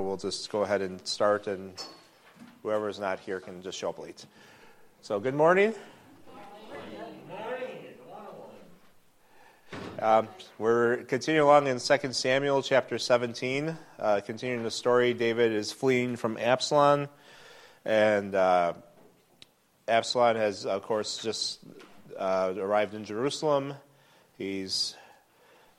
[0.00, 1.72] we'll just go ahead and start, and
[2.62, 4.24] whoever is not here can just show up late.
[5.02, 5.74] So, good morning.
[10.00, 15.12] Um, we're continuing along in 2 Samuel chapter 17, uh, continuing the story.
[15.12, 17.08] David is fleeing from Absalom,
[17.84, 18.74] and uh,
[19.88, 21.58] Absalom has, of course, just
[22.16, 23.74] uh, arrived in Jerusalem.
[24.36, 24.94] He's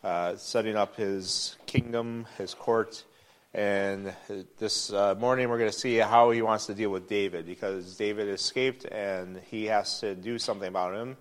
[0.03, 3.05] uh, setting up his kingdom, his court,
[3.53, 4.13] and
[4.59, 7.95] this uh, morning we're going to see how he wants to deal with David because
[7.97, 11.17] David escaped and he has to do something about him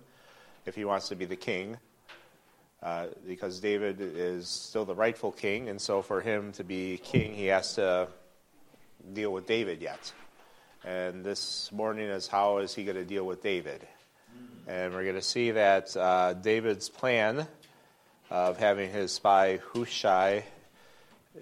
[0.67, 1.77] if he wants to be the king.
[2.83, 7.33] Uh, because David is still the rightful king, and so for him to be king,
[7.33, 8.07] he has to
[9.11, 10.13] deal with David yet.
[10.85, 13.85] And this morning is how is he going to deal with David?
[14.65, 17.47] And we're going to see that uh, David's plan
[18.29, 20.45] of having his spy Hushai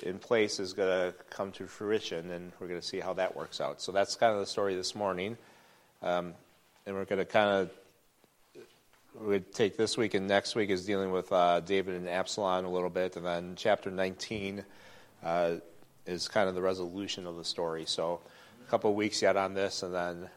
[0.03, 3.35] in place is going to come to fruition, and we're going to see how that
[3.35, 3.81] works out.
[3.81, 5.37] So that's kind of the story this morning.
[6.01, 6.33] Um,
[6.85, 7.71] and we're going to kind of
[9.19, 12.69] we take this week and next week is dealing with uh, David and Absalom a
[12.69, 14.63] little bit, and then chapter 19
[15.23, 15.55] uh,
[16.05, 17.85] is kind of the resolution of the story.
[17.85, 18.21] So
[18.65, 20.29] a couple weeks yet on this, and then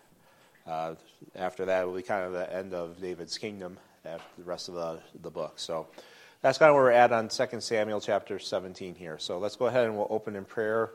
[0.66, 0.94] uh,
[1.34, 4.74] after that will be kind of the end of David's kingdom after the rest of
[4.74, 5.54] the, the book.
[5.58, 5.88] So
[6.42, 9.18] that's kind of where we're at on 2 Samuel chapter 17 here.
[9.18, 10.90] So let's go ahead and we'll open in prayer,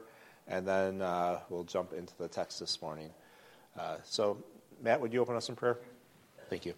[0.47, 3.09] and then uh, we'll jump into the text this morning.
[3.77, 4.43] Uh, so,
[4.81, 5.77] Matt, would you open us in prayer?
[6.49, 6.73] Thank you.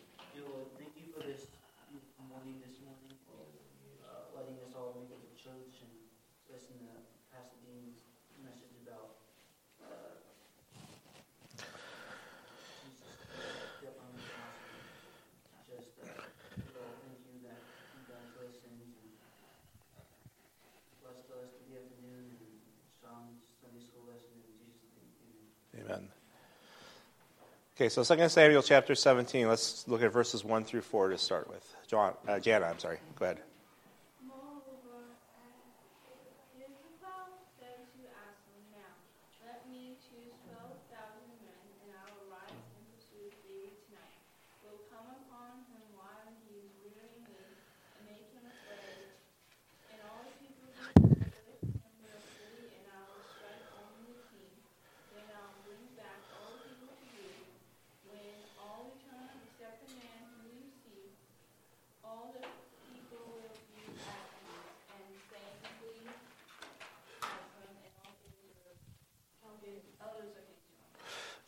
[27.78, 31.48] Okay, so 2 Samuel chapter 17, let's look at verses 1 through 4 to start
[31.48, 31.76] with.
[31.88, 32.98] John, uh, Jana, I'm sorry.
[33.20, 33.38] Go ahead.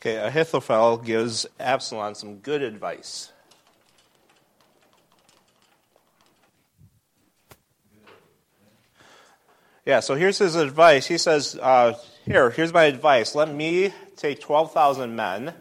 [0.02, 3.32] Okay, Ahithophel gives Absalom some good advice.
[9.84, 11.06] Yeah, so here's his advice.
[11.06, 13.34] He says, uh, Here, here's my advice.
[13.34, 15.52] Let me take 12,000 men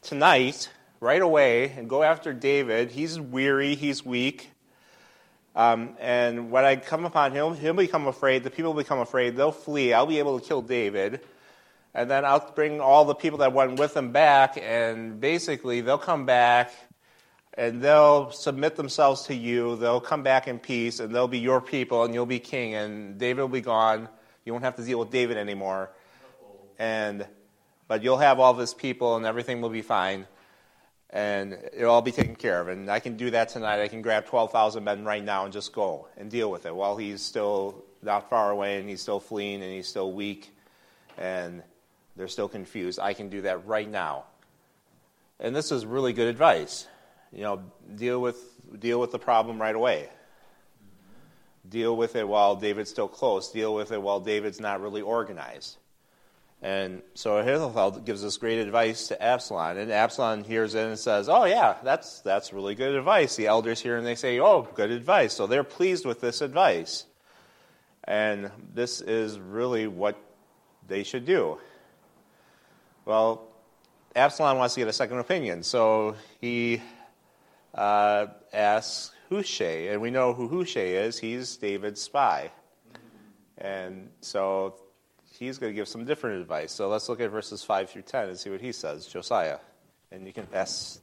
[0.00, 2.90] tonight, right away, and go after David.
[2.90, 4.50] He's weary, he's weak.
[5.54, 8.44] Um, and when I come upon him, he'll become afraid.
[8.44, 9.36] The people will become afraid.
[9.36, 9.92] They'll flee.
[9.92, 11.20] I'll be able to kill David
[11.94, 15.96] and then I'll bring all the people that went with them back, and basically they'll
[15.96, 16.72] come back
[17.56, 19.76] and they'll submit themselves to you.
[19.76, 23.16] They'll come back in peace, and they'll be your people, and you'll be king, and
[23.16, 24.08] David will be gone.
[24.44, 25.90] You won't have to deal with David anymore,
[26.80, 27.26] and
[27.86, 30.26] but you'll have all this people, and everything will be fine,
[31.10, 32.66] and it'll all be taken care of.
[32.66, 33.80] And I can do that tonight.
[33.80, 36.74] I can grab twelve thousand men right now and just go and deal with it
[36.74, 40.50] while he's still not far away, and he's still fleeing, and he's still weak,
[41.16, 41.62] and
[42.16, 42.98] they're still confused.
[43.00, 44.24] I can do that right now.
[45.40, 46.86] And this is really good advice.
[47.32, 47.62] You know,
[47.94, 48.38] deal with
[48.78, 50.08] deal with the problem right away.
[51.68, 53.50] Deal with it while David's still close.
[53.50, 55.78] Deal with it while David's not really organized.
[56.62, 61.28] And so Ahithophel gives this great advice to Absalom, and Absalom hears it and says,
[61.28, 64.90] "Oh yeah, that's that's really good advice." The elders hear and they say, "Oh, good
[64.90, 67.04] advice." So they're pleased with this advice,
[68.04, 70.16] and this is really what
[70.86, 71.58] they should do.
[73.04, 73.48] Well,
[74.16, 76.80] Absalom wants to get a second opinion, so he
[77.74, 81.18] uh, asks Hushai, and we know who Hushai is.
[81.18, 82.50] He's David's spy.
[83.58, 84.76] And so
[85.38, 86.72] he's going to give some different advice.
[86.72, 89.06] So let's look at verses 5 through 10 and see what he says.
[89.06, 89.58] Josiah.
[90.10, 91.00] And you can pass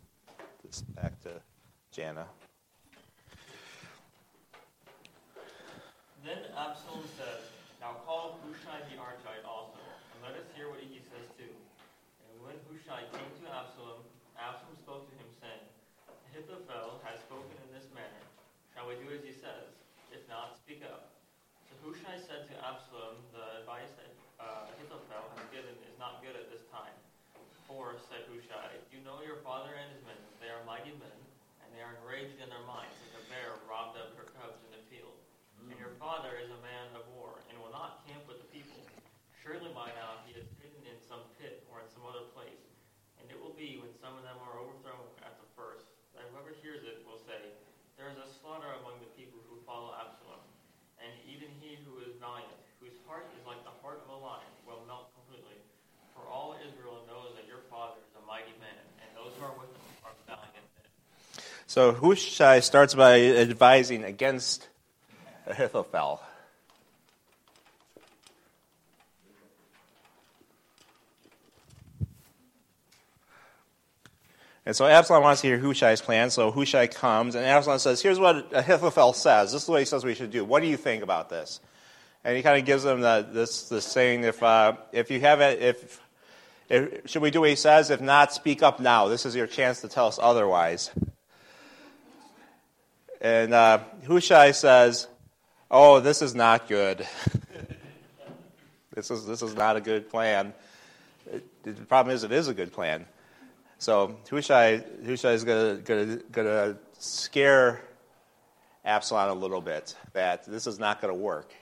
[0.63, 1.29] this back to
[1.91, 2.25] Jana.
[6.23, 7.03] Then Absalom
[20.71, 21.11] Speak up.
[21.67, 24.07] So Hushai said to Absalom, The advice that
[24.39, 26.95] uh, Ahithophel has given is not good at this time.
[27.67, 31.19] For, said Hushai, you know your father and his men, they are mighty men,
[31.59, 34.71] and they are enraged in their minds, like a bear robbed of her cubs in
[34.71, 35.11] the field.
[35.59, 35.75] Mm.
[35.75, 38.79] And your father is a man of war, and will not camp with the people.
[39.43, 40.30] Surely by now he
[61.71, 64.67] So Hushai starts by advising against
[65.47, 66.21] Ahithophel.
[74.65, 78.19] And so Absalom wants to hear Hushai's plan, so Hushai comes, and Absalom says, Here's
[78.19, 79.53] what Ahithophel says.
[79.53, 80.43] This is what he says we should do.
[80.43, 81.61] What do you think about this?
[82.25, 85.39] And he kind of gives them the, this, this saying, if, uh, if you have
[85.39, 86.01] it, if,
[86.67, 87.91] if, should we do what he says?
[87.91, 89.07] If not, speak up now.
[89.07, 90.91] This is your chance to tell us otherwise.
[93.21, 95.07] And uh, Hushai says,
[95.69, 97.07] Oh, this is not good.
[98.93, 100.53] this, is, this is not a good plan.
[101.63, 103.05] The problem is, it is a good plan.
[103.77, 107.81] So Hushai, Hushai is going to scare
[108.83, 111.53] Absalom a little bit that this is not going to work.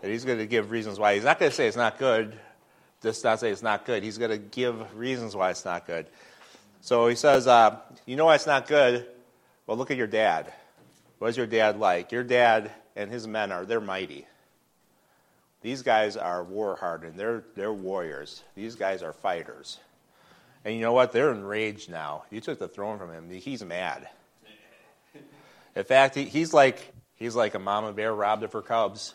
[0.00, 1.14] That he's going to give reasons why.
[1.14, 2.38] He's not going to say it's not good.
[3.02, 4.02] Just not say it's not good.
[4.02, 6.06] He's going to give reasons why it's not good.
[6.80, 9.06] So he says, uh, "You know why it's not good?
[9.66, 10.52] Well, look at your dad.
[11.18, 12.12] What is your dad like?
[12.12, 14.26] Your dad and his men are they're mighty.
[15.62, 17.18] These guys are war hardened.
[17.18, 18.42] They're they're warriors.
[18.54, 19.78] These guys are fighters."
[20.64, 21.12] And you know what?
[21.12, 22.24] They're enraged now.
[22.28, 23.30] You took the throne from him.
[23.30, 24.08] He's mad.
[25.76, 29.14] In fact, he, he's like he's like a mama bear robbed of her cubs.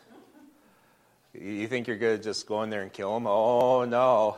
[1.33, 3.27] You think you're going to just go in there and kill him?
[3.27, 4.37] Oh no,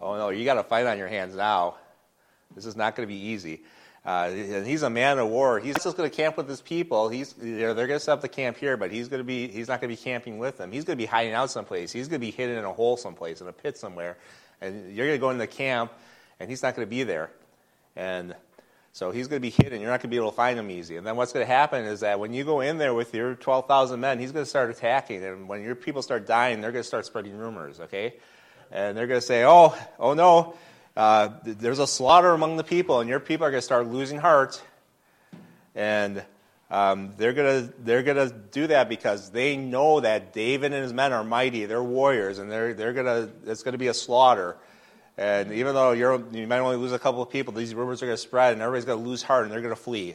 [0.00, 0.28] oh no!
[0.28, 1.76] You got a fight on your hands now.
[2.54, 3.62] This is not going to be easy.
[4.06, 5.58] Uh, and he's a man of war.
[5.58, 7.08] He's just going to camp with his people.
[7.08, 9.48] He's they're, they're going to set up the camp here, but he's going to be
[9.48, 10.70] he's not going to be camping with them.
[10.70, 11.90] He's going to be hiding out someplace.
[11.90, 14.16] He's going to be hidden in a hole someplace in a pit somewhere,
[14.60, 15.92] and you're going to go in the camp
[16.38, 17.30] and he's not going to be there.
[17.94, 18.34] And
[18.92, 19.80] so he's going to be hidden.
[19.80, 20.96] You're not going to be able to find him easy.
[20.96, 23.34] And then what's going to happen is that when you go in there with your
[23.34, 25.24] 12,000 men, he's going to start attacking.
[25.24, 28.14] And when your people start dying, they're going to start spreading rumors, okay?
[28.70, 30.56] And they're going to say, oh, oh no,
[30.96, 34.18] uh, there's a slaughter among the people, and your people are going to start losing
[34.18, 34.62] heart.
[35.74, 36.24] And
[36.70, 40.92] um, they're going to they're gonna do that because they know that David and his
[40.92, 41.66] men are mighty.
[41.66, 44.56] They're warriors, and they're, they're gonna, it's going to be a slaughter.
[45.18, 48.16] And even though you might only lose a couple of people, these rumors are going
[48.16, 50.14] to spread, and everybody's going to lose heart, and they're going to flee.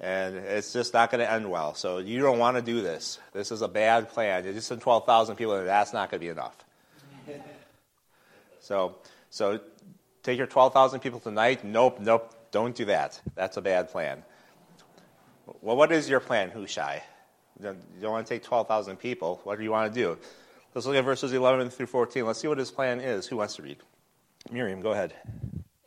[0.00, 1.74] And it's just not going to end well.
[1.74, 3.20] So you don't want to do this.
[3.32, 4.44] This is a bad plan.
[4.44, 6.56] You just send 12,000 people, and that's not going to be enough.
[8.60, 8.96] so,
[9.30, 9.60] so
[10.26, 11.64] take your 12,000 people tonight.
[11.64, 13.20] Nope, nope, don't do that.
[13.36, 14.24] That's a bad plan.
[15.62, 17.02] Well, what is your plan, Hushai?
[17.62, 19.40] You don't want to take 12,000 people.
[19.44, 20.18] What do you want to do?
[20.74, 22.26] Let's look at verses 11 through 14.
[22.26, 23.28] Let's see what his plan is.
[23.28, 23.78] Who wants to read?
[24.50, 25.14] Miriam, go ahead.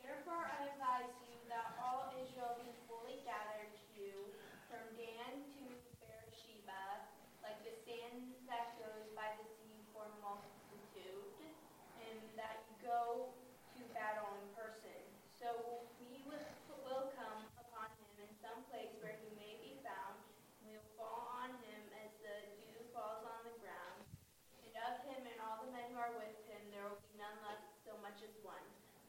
[0.02, 4.24] Therefore, I advise you that all Israel be fully gathered to you
[4.72, 5.62] from Dan to
[6.00, 7.06] Beersheba,
[7.44, 11.28] like the sand that goes by the sea for multitude,
[12.08, 13.30] and that you go
[13.78, 15.00] to battle in person.
[15.40, 15.48] So
[16.04, 16.44] we will,
[16.84, 20.20] will come upon him in some place where he may be found,
[20.60, 24.04] and we will fall on him as the dew falls on the ground.
[24.60, 27.40] And of him and all the men who are with him there will be none
[27.40, 28.64] left so much as one.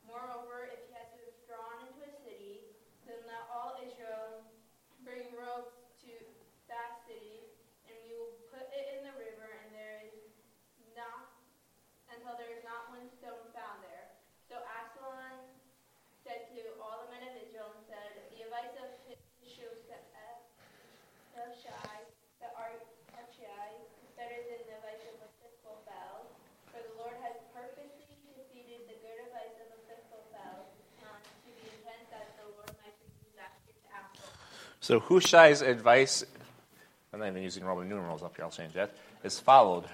[0.07, 2.63] Moreover, if he has withdrawn into a city,
[3.03, 4.47] then let all Israel
[5.03, 6.12] bring ropes to
[6.71, 7.43] that city,
[7.91, 10.31] and we will put it in the river, and there is
[10.95, 11.27] not
[12.12, 14.15] until there is not one stone found there.
[14.51, 15.47] So Absalom
[16.27, 18.91] said to all the men of Israel and said, The advice of
[21.31, 22.03] Hushai,
[22.43, 26.35] the Archite, is better than the advice of Ahithophel,
[26.67, 30.67] for the Lord has purposely defeated the good advice of Ahithophel
[31.07, 34.70] um, to the intent that the Lord might produce after to Absalom.
[34.81, 36.25] So Hushai's advice,
[37.13, 38.91] I'm not even using Roman numerals up here, I'll change that,
[39.23, 39.85] is followed.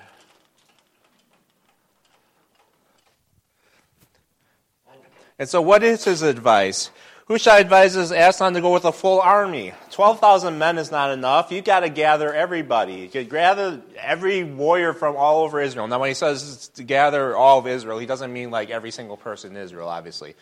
[5.37, 6.89] And so, what is his advice?
[7.27, 9.73] Hushai advises Absalom to go with a full army.
[9.91, 11.51] 12,000 men is not enough.
[11.51, 13.09] You've got to gather everybody.
[13.13, 15.87] You gather every warrior from all over Israel.
[15.87, 19.17] Now, when he says to gather all of Israel, he doesn't mean like every single
[19.17, 20.35] person in Israel, obviously.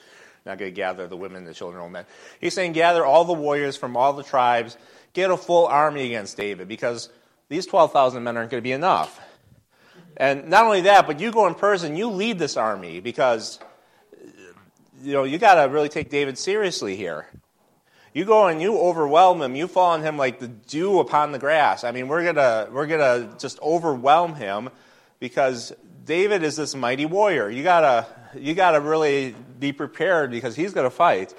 [0.45, 2.05] Not going to gather the women, the children, old men.
[2.39, 4.77] He's saying gather all the warriors from all the tribes,
[5.13, 7.09] get a full army against David, because
[7.49, 9.19] these 12,000 men aren't going to be enough.
[10.17, 13.59] And not only that, but you go in person, you lead this army, because
[15.01, 17.27] you know, you got to really take David seriously here.
[18.13, 19.55] You go and you overwhelm him.
[19.55, 21.83] You fall on him like the dew upon the grass.
[21.83, 24.69] I mean, we're gonna we're gonna just overwhelm him
[25.19, 25.73] because
[26.05, 27.49] David is this mighty warrior.
[27.49, 31.33] You gotta you gotta really be prepared because he's gonna fight.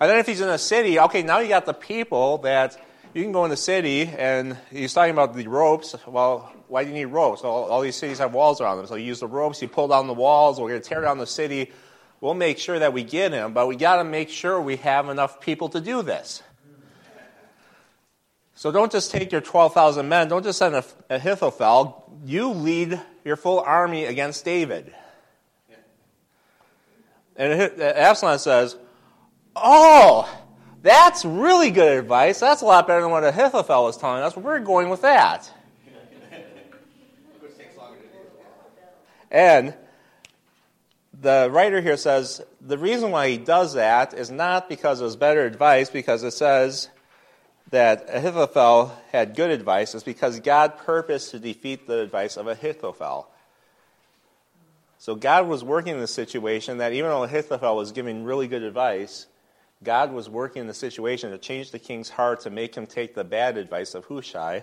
[0.00, 2.76] And then if he's in a city, okay, now you got the people that
[3.14, 5.94] you can go in the city and he's talking about the ropes.
[6.06, 7.42] Well, why do you need ropes?
[7.42, 8.86] Well, all these cities have walls around them.
[8.86, 11.18] So you use the ropes, you pull down the walls, we're going to tear down
[11.18, 11.70] the city.
[12.20, 15.08] We'll make sure that we get him, but we got to make sure we have
[15.08, 16.42] enough people to do this.
[18.54, 22.20] So don't just take your 12,000 men, don't just send Ahithophel.
[22.24, 24.94] You lead your full army against David.
[27.36, 28.76] And uh, Absalom says,
[29.54, 30.28] Oh,
[30.82, 32.40] that's really good advice.
[32.40, 34.36] That's a lot better than what Ahithophel was telling us.
[34.36, 35.50] We're going with that.
[39.30, 39.74] And
[41.18, 45.16] the writer here says the reason why he does that is not because it was
[45.16, 46.90] better advice, because it says
[47.70, 53.26] that Ahithophel had good advice, it's because God purposed to defeat the advice of Ahithophel.
[55.02, 58.62] So God was working in the situation that even though Ahithophel was giving really good
[58.62, 59.26] advice,
[59.82, 63.16] God was working in the situation to change the king's heart to make him take
[63.16, 64.62] the bad advice of Hushai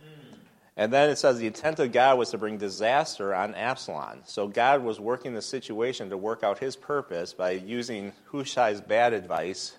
[0.00, 0.36] hmm.
[0.76, 4.20] and then it says the intent of God was to bring disaster on Absalom.
[4.24, 9.12] So God was working the situation to work out his purpose by using Hushai's bad
[9.12, 9.74] advice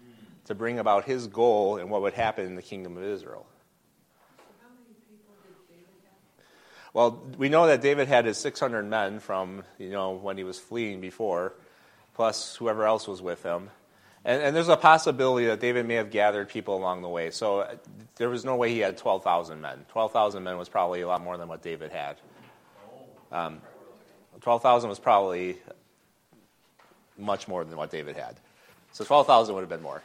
[0.00, 0.12] hmm.
[0.44, 3.46] to bring about his goal and what would happen in the kingdom of Israel.
[6.94, 10.60] Well, we know that David had his 600 men from, you know, when he was
[10.60, 11.52] fleeing before,
[12.14, 13.70] plus whoever else was with him.
[14.24, 17.30] And, and, there's a possibility that David may have gathered people along the way.
[17.30, 17.74] So uh,
[18.16, 19.84] there was no way he had 12,000 men.
[19.90, 22.16] 12,000 men was probably a lot more than what David had.
[23.30, 23.60] Um,
[24.40, 25.58] 12,000 was probably
[27.18, 28.36] much more than what David had.
[28.92, 30.02] So 12,000 would have been more.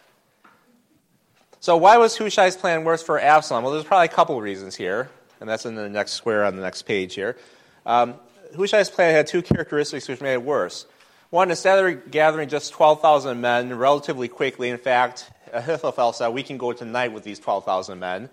[1.59, 3.63] So why was Hushai's plan worse for Absalom?
[3.63, 6.61] Well, there's probably a couple reasons here, and that's in the next square on the
[6.61, 7.37] next page here.
[7.85, 8.15] Um,
[8.55, 10.85] Hushai's plan had two characteristics which made it worse.
[11.29, 16.57] One, instead of gathering just 12,000 men relatively quickly, in fact, Ahithophel said, We can
[16.57, 18.29] go tonight with these 12,000 men.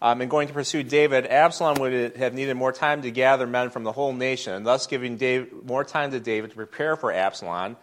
[0.00, 3.70] Um, and going to pursue David, Absalom would have needed more time to gather men
[3.70, 7.12] from the whole nation, and thus giving David, more time to David to prepare for
[7.12, 7.76] Absalom,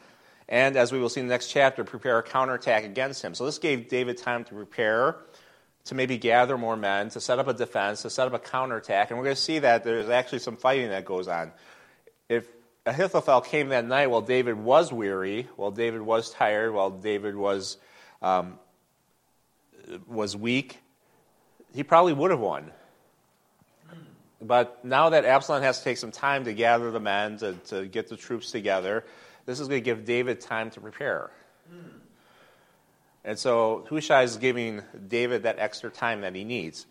[0.47, 3.35] and as we will see in the next chapter, prepare a counterattack against him.
[3.35, 5.17] So this gave David time to prepare,
[5.86, 9.10] to maybe gather more men, to set up a defense, to set up a counterattack.
[9.10, 11.51] And we're going to see that there's actually some fighting that goes on.
[12.27, 12.48] If
[12.86, 17.77] Ahithophel came that night while David was weary, while David was tired, while David was,
[18.22, 18.60] um,
[20.08, 20.80] was weak.
[21.74, 22.72] He probably would have won.
[24.42, 27.86] But now that Absalom has to take some time to gather the men, to, to
[27.86, 29.06] get the troops together,
[29.46, 31.32] this is going to give David time to prepare.
[33.25, 36.86] And so Hushai is giving David that extra time that he needs.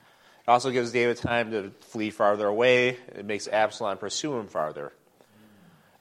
[0.47, 2.99] It also gives David time to flee farther away.
[3.15, 4.93] It makes Absalom pursue him farther.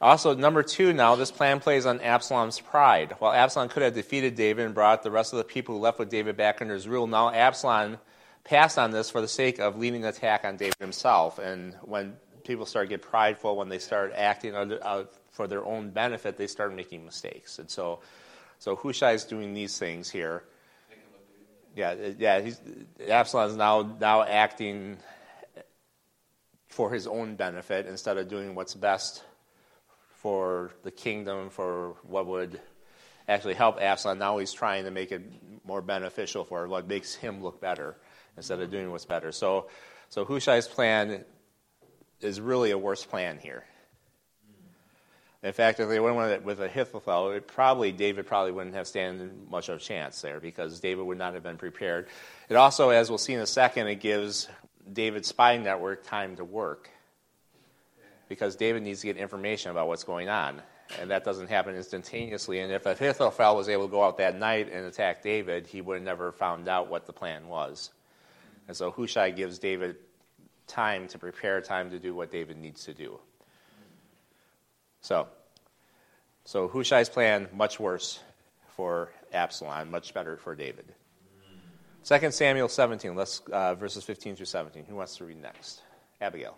[0.02, 3.16] Also, number two now, this plan plays on Absalom's pride.
[3.20, 5.98] While Absalom could have defeated David and brought the rest of the people who left
[5.98, 8.00] with David back under his rule, now Absalom
[8.44, 11.40] passed on this for the sake of leading the attack on David himself.
[11.40, 15.63] And when people start to get prideful, when they start acting under, uh, for their
[15.63, 17.60] own benefit, they start making mistakes.
[17.60, 18.02] And so,
[18.63, 20.46] so Hushai is doing these things here.
[21.75, 22.39] Yeah, yeah.
[22.39, 22.62] He's,
[23.10, 25.00] Absalom is now now acting
[26.70, 29.25] for his own benefit instead of doing what's best
[30.15, 32.62] for the kingdom, for what would
[33.27, 34.17] actually help Absalom.
[34.17, 35.24] Now he's trying to make it
[35.65, 37.98] more beneficial for what makes him look better
[38.38, 39.34] instead of doing what's better.
[39.34, 39.67] So,
[40.08, 41.25] so Hushai's plan
[42.22, 43.65] is really a worse plan here.
[45.44, 49.68] In fact, if they went with Ahithophel, it probably David probably wouldn't have stand much
[49.68, 52.08] of a chance there because David would not have been prepared.
[52.48, 54.48] It also, as we'll see in a second, it gives
[54.92, 56.90] David's spy network time to work
[58.30, 60.62] because David needs to get information about what's going on.
[61.00, 62.60] And that doesn't happen instantaneously.
[62.60, 65.96] And if Ahithophel was able to go out that night and attack David, he would
[65.96, 67.92] have never found out what the plan was.
[68.70, 69.98] And so Hushai gives David
[70.68, 73.20] time to prepare, time to do what David needs to do.
[75.03, 75.27] So,
[76.45, 78.22] so Hushai's plan, much worse
[78.77, 80.86] for Absalom, much better for David.
[82.05, 84.86] 2 Samuel 17, let's, uh, verses 15 through 17.
[84.86, 85.81] Who wants to read next?
[86.22, 86.57] Abigail.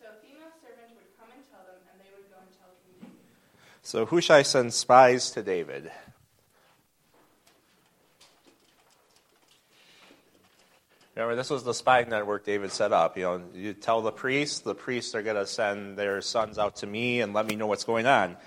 [0.00, 2.72] So a female servant would come and tell them, and they would go and tell
[2.80, 3.20] King David.
[3.82, 5.90] So Hushai sends spies to David.
[11.14, 13.18] Remember, this was the spy network David set up.
[13.18, 16.76] You know, you tell the priests, the priests are going to send their sons out
[16.76, 18.38] to me and let me know what's going on.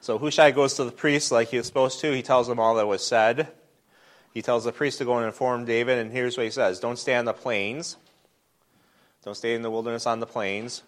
[0.00, 2.12] So Hushai goes to the priests like he was supposed to.
[2.12, 3.46] He tells them all that was said.
[4.34, 6.98] He tells the priest to go and inform David, and here's what he says Don't
[6.98, 7.96] stay on the plains.
[9.24, 10.82] Don't stay in the wilderness on the plains.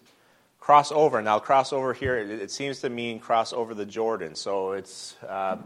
[0.61, 1.23] Cross over.
[1.23, 4.35] Now, cross over here, it, seems to mean cross over the Jordan.
[4.35, 5.57] So it's, uh,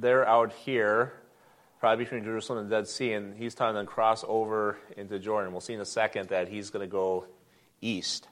[0.00, 1.12] they're out here,
[1.78, 5.52] probably between Jerusalem and the Dead Sea, and he's telling them cross over into Jordan.
[5.52, 7.26] We'll see in a second that he's going to go
[7.82, 8.26] east,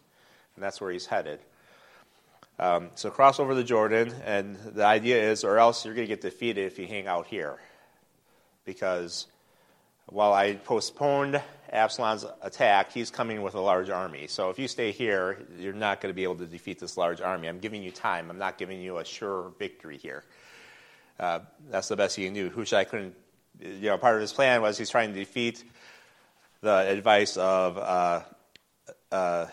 [0.54, 1.40] and that's where he's headed.
[2.59, 6.12] Um, so cross over the Jordan, and the idea is, or else you're going to
[6.12, 7.59] get defeated if you hang out here.
[8.64, 9.26] Because
[10.06, 11.42] while I postponed
[11.73, 14.26] Absalom's attack, he's coming with a large army.
[14.26, 17.20] So if you stay here, you're not going to be able to defeat this large
[17.20, 17.49] army.
[17.49, 18.30] I'm giving you time.
[18.30, 20.25] I'm not giving you a sure victory here.
[21.18, 22.50] Uh, that's the best he do.
[22.50, 23.14] Hushai couldn't,
[23.61, 25.64] you know, part of his plan was he's trying to defeat
[26.61, 28.20] the advice of uh,
[29.11, 29.46] uh,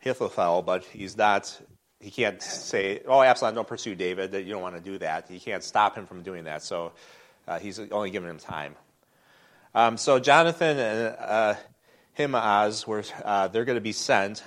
[0.00, 1.58] Ahithophel, but he's not
[2.00, 5.28] he can't say, "Oh, Absalom, don't pursue David." That you don't want to do that.
[5.28, 6.62] He can't stop him from doing that.
[6.62, 6.92] So
[7.46, 8.76] uh, he's only giving him time.
[9.78, 11.54] Um, so Jonathan and uh,
[12.18, 14.42] Ahimaaz were uh, they're going to be sent,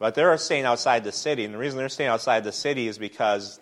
[0.00, 1.44] but they're staying outside the city.
[1.44, 3.60] And the reason they're staying outside the city is because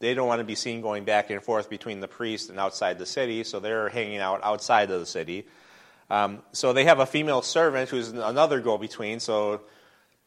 [0.00, 2.98] they don't want to be seen going back and forth between the priest and outside
[2.98, 3.44] the city.
[3.44, 5.46] So they're hanging out outside of the city.
[6.10, 9.20] Um, so they have a female servant who's another go-between.
[9.20, 9.60] So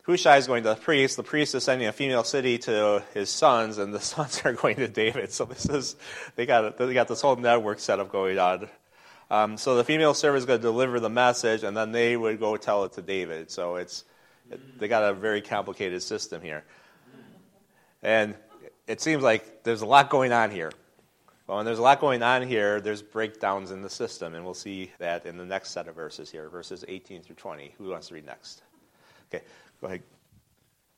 [0.03, 1.17] Hushai is going to the priest.
[1.17, 4.77] The priest is sending a female city to his sons, and the sons are going
[4.77, 5.33] to David.
[5.33, 5.97] So this is
[6.37, 8.69] they got they got this whole network setup going on.
[9.31, 12.39] Um, so the female servant is going to deliver the message, and then they would
[12.39, 13.49] go tell it to David.
[13.49, 14.03] So it's
[14.77, 16.63] they got a very complicated system here,
[18.03, 18.35] and
[18.87, 20.71] it seems like there's a lot going on here.
[21.47, 24.53] Well, when there's a lot going on here, there's breakdowns in the system, and we'll
[24.53, 27.75] see that in the next set of verses here, verses 18 through 20.
[27.77, 28.63] Who wants to read next?
[29.29, 29.43] Okay.
[29.81, 30.01] Go ahead.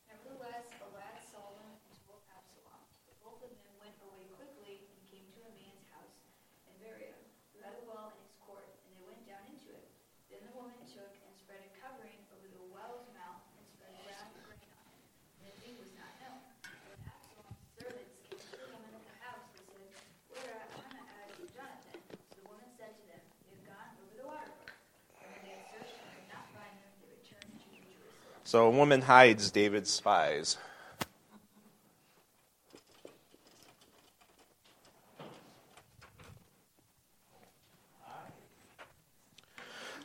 [0.07, 2.79] Nevertheless, Boaz saw them and told Absalom.
[3.09, 7.17] But both of them went away quickly and came to a man's house in Bahurim,
[7.51, 9.87] who had a well in its court, and they went down into it.
[10.31, 14.31] Then the woman took and spread a covering over the well's mouth and spread ground
[14.45, 15.03] grain on it.
[15.41, 16.39] And the thing was not known.
[16.87, 19.89] When Absalom's servants came to the woman of the house, they said,
[20.37, 21.97] Where are Ahimaaz and Jonathan?
[22.29, 24.77] So the woman said to them, They have gone over the water brook.
[25.17, 28.36] And when they had searched and could not find them, they returned to Jerusalem.
[28.47, 30.55] So a woman hides David's spies.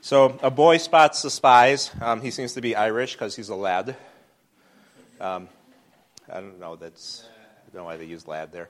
[0.00, 1.92] So a boy spots the spies.
[2.00, 3.94] Um, he seems to be Irish because he's a lad.
[5.20, 5.48] Um,
[6.28, 6.74] I don't know.
[6.74, 8.68] That's I don't know why they use lad there.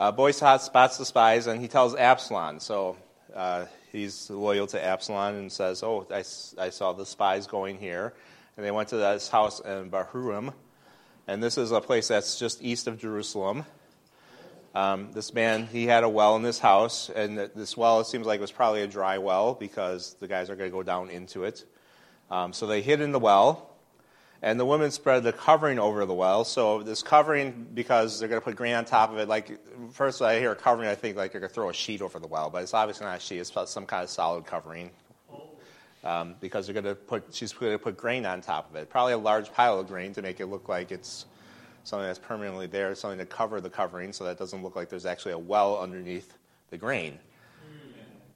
[0.00, 2.58] Uh, boy spots the spies and he tells Absalom.
[2.58, 2.96] So
[3.32, 6.24] uh, he's loyal to Absalom and says, "Oh, I,
[6.58, 8.14] I saw the spies going here."
[8.56, 10.52] And they went to this house in Bahurim.
[11.26, 13.64] And this is a place that's just east of Jerusalem.
[14.74, 18.26] Um, this man, he had a well in this house, and this well, it seems
[18.26, 21.10] like it was probably a dry well because the guys are going to go down
[21.10, 21.64] into it.
[22.30, 23.70] Um, so they hid in the well,
[24.40, 26.44] and the women spread the covering over the well.
[26.44, 29.58] So this covering, because they're going to put grain on top of it, like
[29.92, 32.26] first I hear covering, I think like they're going to throw a sheet over the
[32.26, 33.40] well, but it's obviously not a sheet.
[33.40, 34.90] It's some kind of solid covering,
[36.04, 38.90] um, because they're going to put she's going to put grain on top of it.
[38.90, 41.26] Probably a large pile of grain to make it look like it's
[41.84, 45.06] something that's permanently there, something to cover the covering, so that doesn't look like there's
[45.06, 46.36] actually a well underneath
[46.70, 47.18] the grain.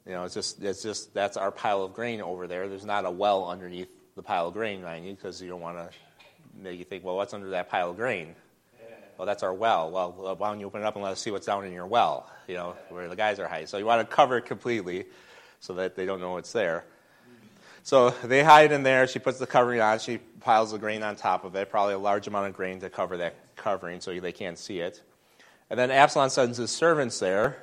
[0.05, 2.69] You know, it's just it's just that's our pile of grain over there.
[2.69, 5.77] There's not a well underneath the pile of grain, mind you, because you don't want
[5.77, 5.89] to
[6.61, 8.35] make you think, well, what's under that pile of grain?
[9.17, 9.89] Well, that's our well.
[9.91, 11.87] Well, why don't you open it up and let us see what's down in your
[11.87, 12.31] well?
[12.47, 13.67] You know, where the guys are hiding.
[13.67, 15.05] So you want to cover it completely,
[15.59, 16.85] so that they don't know what's there.
[17.87, 19.07] So they hide in there.
[19.07, 19.99] She puts the covering on.
[19.99, 22.89] She piles the grain on top of it, probably a large amount of grain to
[22.89, 25.01] cover that covering so they can't see it.
[25.69, 27.55] And then Absalom sends his servants there,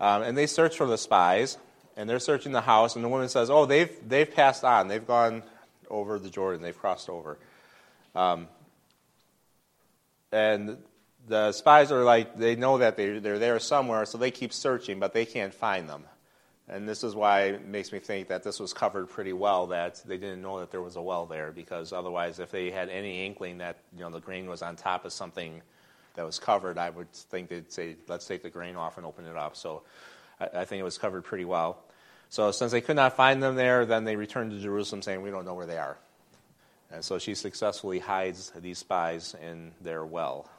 [0.00, 1.58] um, and they search for the spies,
[1.96, 4.88] and they're searching the house, and the woman says, Oh, they've, they've passed on.
[4.88, 5.44] They've gone
[5.88, 6.60] over the Jordan.
[6.60, 7.38] They've crossed over.
[8.16, 8.48] Um,
[10.32, 10.76] and
[11.28, 14.98] the spies are like, they know that they, they're there somewhere, so they keep searching,
[14.98, 16.02] but they can't find them.
[16.68, 20.02] And this is why it makes me think that this was covered pretty well, that
[20.04, 23.24] they didn't know that there was a well there, because otherwise, if they had any
[23.24, 25.62] inkling that you know the grain was on top of something
[26.16, 29.26] that was covered, I would think they'd say, let's take the grain off and open
[29.26, 29.54] it up.
[29.54, 29.82] So
[30.40, 31.78] I, I think it was covered pretty well.
[32.30, 35.30] So since they could not find them there, then they returned to Jerusalem saying, we
[35.30, 35.96] don't know where they are.
[36.90, 40.50] And so she successfully hides these spies in their well.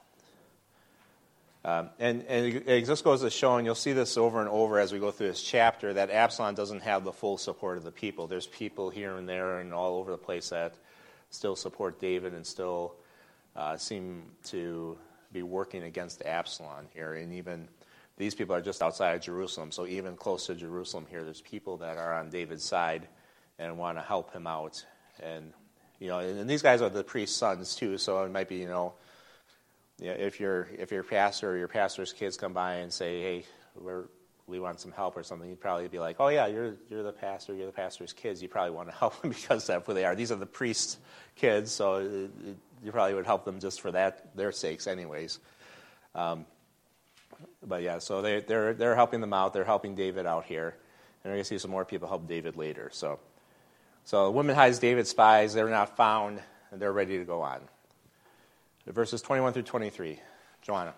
[1.68, 4.80] Um, and, and it just goes to show, and you'll see this over and over
[4.80, 7.92] as we go through this chapter, that Absalom doesn't have the full support of the
[7.92, 8.26] people.
[8.26, 10.76] There's people here and there and all over the place that
[11.30, 12.96] still support David and still
[13.54, 14.98] uh, seem to
[15.34, 17.16] be working against Absalom here.
[17.16, 17.68] And even
[18.16, 19.74] these people are just outside of Jerusalem.
[19.74, 23.10] So even close to Jerusalem here, there's people that are on David's side
[23.60, 24.86] and want to help him out.
[25.22, 25.52] And
[26.00, 27.98] you know, and these guys are the priest's sons too.
[27.98, 28.94] So it might be you know
[30.00, 33.22] you know, if your if your pastor or your pastor's kids come by and say,
[33.22, 33.46] "Hey,
[34.46, 37.12] we want some help" or something, you'd probably be like, "Oh yeah, you're you're the
[37.12, 38.42] pastor, you're the pastor's kids.
[38.42, 40.16] You probably want to help them because that's who they are.
[40.16, 40.98] These are the priest's
[41.36, 45.40] kids, so it, it, you probably would help them just for that their sakes, anyways."
[46.14, 46.46] Um,
[47.66, 49.54] but yeah, so they they're they're helping them out.
[49.54, 50.76] They're helping David out here,
[51.24, 52.90] and we're gonna see some more people help David later.
[52.94, 53.20] So,
[54.04, 55.56] so the woman hides David's spies.
[55.56, 57.62] They're not found, and they're ready to go on
[58.94, 60.20] verses 21 through 23.
[60.62, 60.94] Joanna.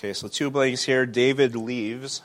[0.00, 1.04] Okay, so two blanks here.
[1.04, 2.22] David leaves.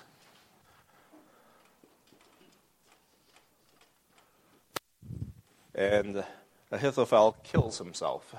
[5.73, 6.23] And
[6.71, 8.33] Ahithophel kills himself.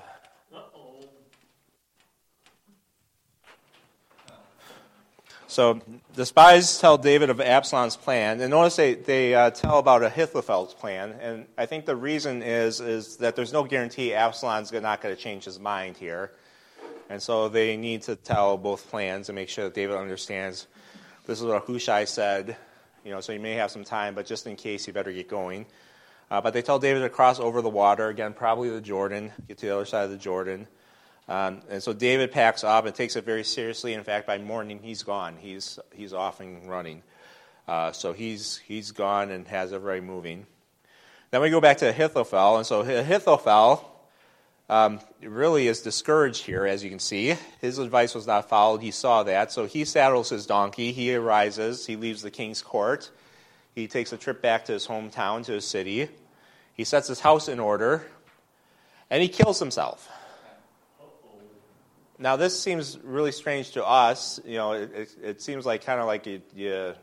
[5.45, 5.81] So
[6.15, 10.73] the spies tell David of Absalom's plan, and notice they, they uh, tell about Ahithophel's
[10.73, 11.11] plan.
[11.21, 15.21] And I think the reason is is that there's no guarantee Absalom's not going to
[15.21, 16.31] change his mind here.
[17.09, 20.67] And so they need to tell both plans and make sure that David understands
[21.25, 22.57] this is what Hushai said.
[23.03, 25.29] You know, so you may have some time, but just in case, you better get
[25.29, 25.65] going.
[26.29, 29.57] Uh, but they tell David to cross over the water, again, probably the Jordan, get
[29.59, 30.67] to the other side of the Jordan.
[31.29, 33.93] Um, and so David packs up and takes it very seriously.
[33.93, 35.37] In fact, by morning, he's gone.
[35.37, 37.03] He's, he's off and running.
[37.67, 40.45] Uh, so he's, he's gone and has everybody moving.
[41.31, 42.57] Then we go back to Ahithophel.
[42.57, 43.96] And so Ahithophel
[44.69, 47.35] um, really is discouraged here, as you can see.
[47.61, 48.81] His advice was not followed.
[48.81, 49.51] He saw that.
[49.51, 50.91] So he saddles his donkey.
[50.91, 51.85] He arises.
[51.85, 53.09] He leaves the king's court.
[53.75, 56.09] He takes a trip back to his hometown, to his city.
[56.73, 58.05] He sets his house in order.
[59.09, 60.09] And he kills himself.
[62.19, 64.39] Now, this seems really strange to us.
[64.43, 66.93] You know, it, it, it seems like kind of like you, you,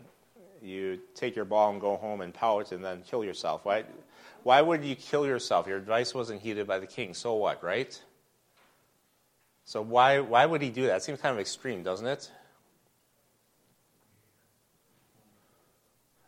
[0.60, 3.64] you take your ball and go home and pout and then kill yourself.
[3.64, 3.86] Right?
[4.44, 5.66] Why would you kill yourself?
[5.66, 7.14] Your advice wasn't heeded by the king.
[7.14, 8.00] So what, right?
[9.64, 10.98] So why, why would he do that?
[10.98, 12.30] It seems kind of extreme, doesn't it?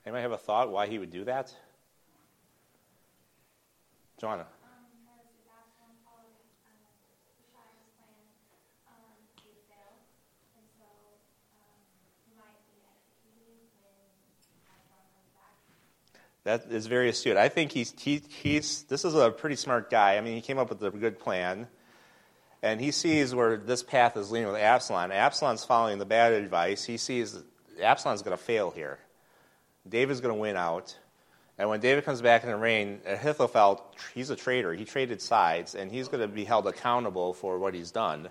[0.07, 1.55] Anybody have a thought why he would do that?
[4.19, 4.47] Joanna.
[16.47, 17.37] That is very astute.
[17.37, 20.17] I think he's, he, he's, this is a pretty smart guy.
[20.17, 21.67] I mean, he came up with a good plan.
[22.63, 25.11] And he sees where this path is leading with Absalom.
[25.11, 26.85] Absalom's following the bad advice.
[26.85, 27.37] He sees
[27.83, 29.01] Absalom's going to fail here.
[29.89, 30.97] David's going to win out.
[31.59, 34.73] And when David comes back in the reign, Ahithophel, he's a traitor.
[34.73, 38.29] He traded sides, and he's going to be held accountable for what he's done.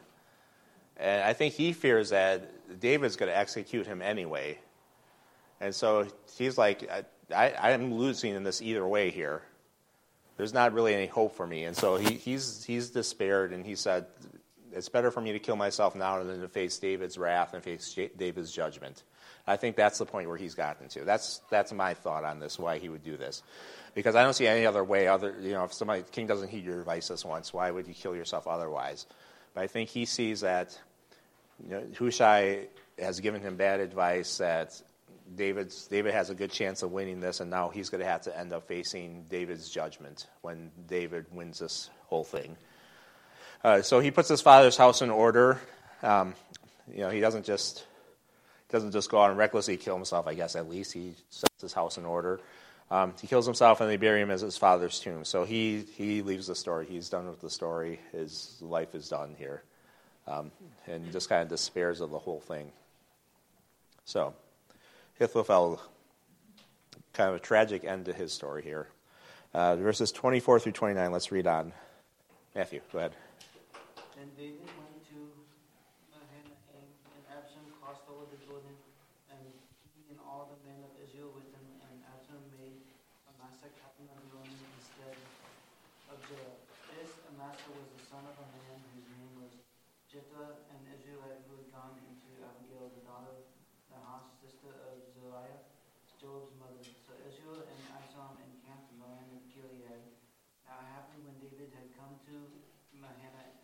[0.96, 4.58] And I think he fears that David's going to execute him anyway.
[5.60, 6.90] And so he's like,
[7.34, 9.42] I, I'm losing in this either way here.
[10.38, 11.64] There's not really any hope for me.
[11.64, 14.06] And so he, he's, he's despaired, and he said,
[14.74, 17.98] It's better for me to kill myself now than to face David's wrath and face
[18.18, 19.04] David's judgment.
[19.48, 21.06] I think that's the point where he's gotten to.
[21.06, 23.44] That's, that's my thought on this, why he would do this.
[23.94, 26.66] Because I don't see any other way, other, you know, if somebody, king doesn't heed
[26.66, 29.06] your advice this once, why would you kill yourself otherwise?
[29.54, 30.78] But I think he sees that
[31.64, 32.68] you know, Hushai
[33.00, 34.82] has given him bad advice, that
[35.34, 38.22] David's, David has a good chance of winning this, and now he's going to have
[38.22, 42.56] to end up facing David's judgment when David wins this whole thing.
[43.64, 45.60] Uh, so he puts his father's house in order.
[46.04, 46.36] Um,
[46.94, 47.86] you know, he doesn't just
[48.70, 50.28] doesn't just go out and recklessly kill himself.
[50.28, 52.40] I guess at least he sets his house in order.
[52.92, 55.26] Um, he kills himself, and they bury him at his father's tomb.
[55.26, 56.86] So he he leaves the story.
[56.86, 58.00] He's done with the story.
[58.12, 59.64] His life is done here,
[60.28, 60.52] um,
[60.86, 62.72] and just kind of despairs of the whole thing.
[64.06, 64.36] So.
[65.20, 65.80] Ahithophel,
[67.14, 68.88] kind of a tragic end to his story here.
[69.54, 71.72] Uh, verses 24 through 29, let's read on.
[72.54, 73.16] Matthew, go ahead.
[74.20, 75.20] And David went to
[76.12, 78.76] Mahanaim, and Absalom crossed over the Jordan,
[79.32, 79.44] and
[79.96, 82.80] he and all the men of Israel with him, and Absalom made
[83.32, 85.16] Amasa captain of the army instead
[86.12, 86.60] of Joab.
[86.96, 89.52] This Amasa was the son of a man whose name was
[90.12, 93.48] Jephthah, an Israelite who had gone into Abigail, the daughter of
[93.92, 95.60] Nahash, sister of Zeruiah,
[96.24, 96.80] Joab's mother.
[97.04, 100.08] So Israel and Absalom encamped in the land of Gilead.
[100.64, 102.36] Now it happened when David had come to
[102.96, 103.56] Mahanaim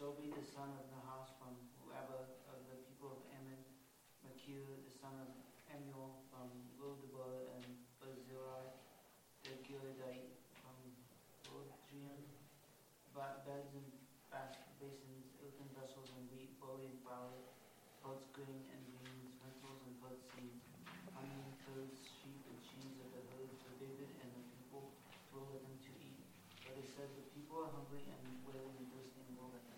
[0.00, 1.52] that be the son of Nahash from
[1.84, 3.60] Rabbah of the people of Ammon,
[4.24, 5.28] Machir the son of
[5.68, 6.48] Ammiel from
[6.80, 7.68] Lodebar, and
[8.00, 8.64] Barzillai
[9.44, 10.24] the Gileadite
[10.64, 10.72] from
[13.12, 13.92] but beds and
[14.32, 17.36] bas- basins, earthen vessels, and wheat, barley, and flour,
[18.00, 20.64] pots, grain, and beans, lentils, and pots, seeds,
[21.12, 24.88] honey, curds, sheep, and cheese of the herd for David and the people
[25.28, 26.16] were with him to eat.
[26.64, 29.69] But they said, The people are hungry and wailing and thirsty in the wilderness.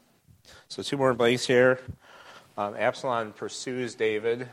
[0.72, 1.80] So two more blanks here.
[2.56, 4.48] Um, Absalom pursues David.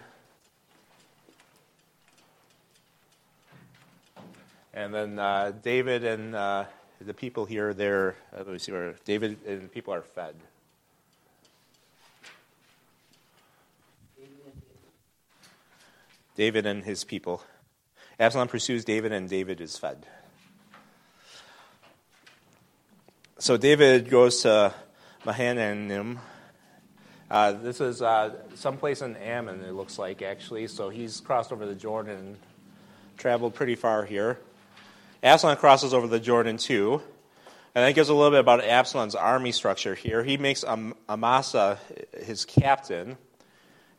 [4.73, 6.65] And then uh, David and uh,
[6.99, 10.35] the people here, they're, uh, let me see where, David and the people are fed.
[14.17, 14.75] David and David.
[16.35, 17.41] David and his people.
[18.19, 20.05] Absalom pursues David, and David is fed.
[23.37, 24.73] So David goes to
[25.29, 26.17] Mahanaim.
[27.29, 30.65] Uh, this is uh, someplace in Ammon, it looks like, actually.
[30.65, 32.37] So he's crossed over the Jordan and
[33.15, 34.39] traveled pretty far here.
[35.21, 36.99] Absalom crosses over the Jordan too.
[37.75, 40.23] And that gives a little bit about Absalom's army structure here.
[40.23, 41.77] He makes Am- Amasa
[42.23, 43.15] his captain.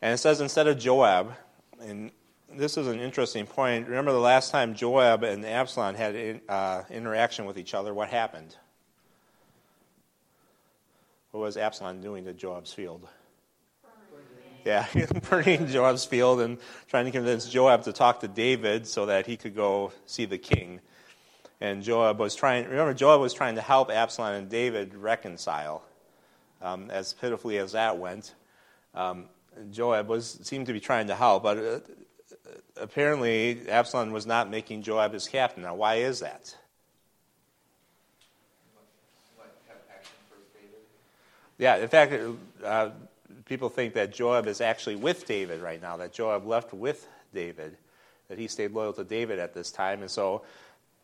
[0.02, 1.34] And it says instead of Joab,
[1.80, 2.10] and
[2.52, 3.86] this is an interesting point.
[3.86, 8.56] Remember the last time Joab and Absalom had uh, interaction with each other, what happened?
[11.30, 13.06] What was Absalom doing to Joab's field?
[14.64, 14.84] Yeah,
[15.30, 19.36] burning Joab's field and trying to convince Joab to talk to David so that he
[19.36, 20.80] could go see the king.
[21.60, 25.82] And Joab was trying, remember, Joab was trying to help Absalom and David reconcile.
[26.60, 28.34] Um, as pitifully as that went,
[28.94, 29.26] um,
[29.70, 31.80] Joab was seemed to be trying to help, but uh,
[32.76, 35.62] apparently Absalom was not making Joab his captain.
[35.62, 36.56] Now, why is that?
[41.61, 42.14] Yeah, in fact,
[42.64, 42.88] uh,
[43.44, 47.77] people think that Joab is actually with David right now, that Joab left with David,
[48.29, 50.01] that he stayed loyal to David at this time.
[50.01, 50.40] And so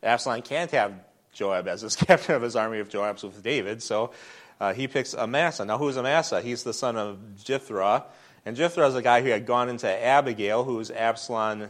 [0.01, 0.93] Absalom can't have
[1.31, 3.83] Joab as his captain of his army if Joab's with David.
[3.83, 4.09] So
[4.59, 5.63] uh, he picks Amasa.
[5.63, 6.41] Now, who's Amasa?
[6.41, 8.05] He's the son of Jithra.
[8.43, 11.69] And Jithra is a guy who had gone into Abigail, who was Absalom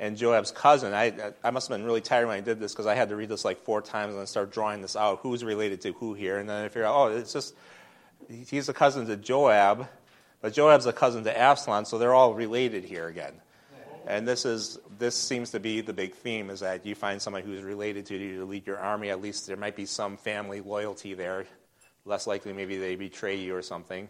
[0.00, 0.94] and Joab's cousin.
[0.94, 3.16] I, I must have been really tired when I did this because I had to
[3.16, 5.20] read this like four times and start drawing this out.
[5.22, 6.38] Who's related to who here?
[6.38, 7.54] And then I figure out, oh, it's just,
[8.28, 9.88] he's a cousin to Joab,
[10.40, 13.32] but Joab's a cousin to Absalom, so they're all related here again.
[14.06, 17.44] And this is this seems to be the big theme is that you find somebody
[17.44, 19.10] who's related to you to lead your army.
[19.10, 21.44] At least there might be some family loyalty there.
[22.04, 24.08] Less likely, maybe they betray you or something.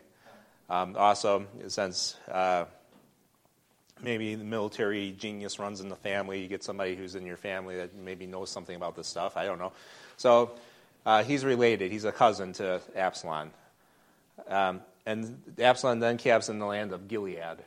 [0.69, 2.67] Um, also, since uh,
[4.03, 7.77] maybe the military genius runs in the family, you get somebody who's in your family
[7.77, 9.37] that maybe knows something about this stuff.
[9.37, 9.73] I don't know.
[10.19, 10.51] So
[11.07, 11.91] uh, he's related.
[11.91, 13.51] He's a cousin to Absalom.
[14.49, 17.59] Um, and Absalom then camps in the land of Gilead.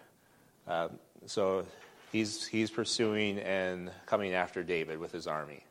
[0.67, 0.89] Uh,
[1.25, 1.65] so
[2.11, 5.63] he's, he's pursuing and coming after David with his army.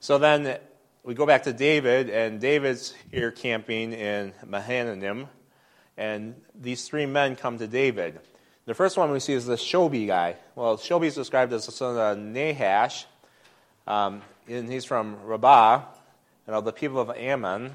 [0.00, 0.58] So then
[1.02, 5.26] we go back to David, and David's here camping in Mahanaim,
[5.96, 8.20] and these three men come to David.
[8.66, 10.36] The first one we see is the Shobi guy.
[10.54, 13.06] Well, Shobi is described as the son of Nahash,
[13.86, 15.82] um, and he's from Rabbah,
[16.46, 17.72] and of the people of Ammon.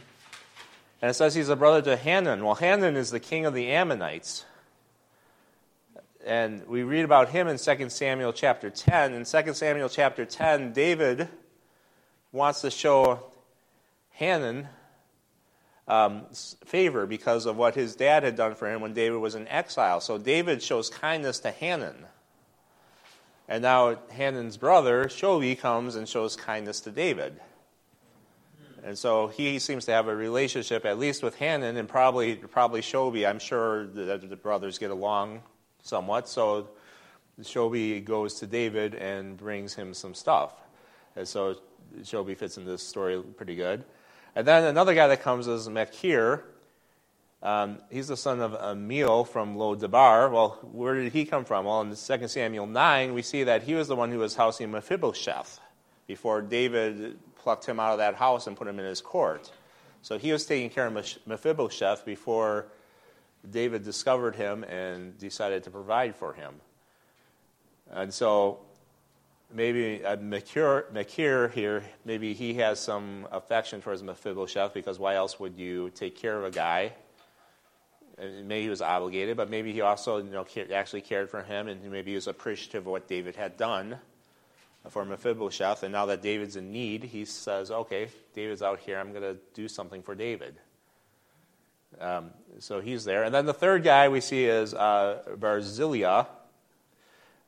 [1.04, 2.46] And it says he's a brother to Hanan.
[2.46, 4.46] Well, Hanan is the king of the Ammonites.
[6.26, 9.14] And we read about him in 2 Samuel chapter 10.
[9.14, 11.28] In 2 Samuel chapter 10, David
[12.32, 13.20] wants to show
[14.12, 14.70] Hanan
[15.90, 16.28] um,
[16.64, 20.00] favor because of what his dad had done for him when David was in exile.
[20.00, 21.98] So David shows kindness to Hanan.
[23.50, 27.42] And now Hanan's brother, Shobi, comes and shows kindness to David.
[28.84, 32.82] And so he seems to have a relationship, at least with Hanan, and probably probably
[32.82, 33.28] Shobi.
[33.28, 35.42] I'm sure that the brothers get along
[35.84, 36.28] somewhat.
[36.28, 36.70] So
[37.42, 40.54] Shobi goes to David and brings him some stuff.
[41.16, 41.56] And so
[42.02, 43.86] Shobi fits into this story pretty good.
[44.36, 46.44] And then another guy that comes is Machir.
[47.42, 50.30] Um, he's the son of Ammiel from Lo-debar.
[50.30, 51.66] Well, where did he come from?
[51.66, 54.72] Well, in 2 Samuel 9, we see that he was the one who was housing
[54.72, 55.60] Mephibosheth
[56.08, 59.52] before David plucked him out of that house and put him in his court.
[60.02, 60.94] So he was taking care of
[61.26, 62.68] Mephibosheth before
[63.50, 66.56] David discovered him and decided to provide for him.
[67.92, 68.60] And so
[69.54, 75.58] maybe uh, Machir here, maybe he has some affection towards Mephibosheth because why else would
[75.58, 76.94] you take care of a guy?
[78.18, 81.92] Maybe he was obligated, but maybe he also you know, actually cared for him and
[81.92, 84.00] maybe he was appreciative of what David had done
[84.90, 85.84] for Mephibosheth.
[85.84, 89.38] And now that David's in need, he says, okay, David's out here, I'm going to
[89.54, 90.56] do something for David.
[92.00, 93.24] Um, so he's there.
[93.24, 96.26] And then the third guy we see is uh, Barzillai,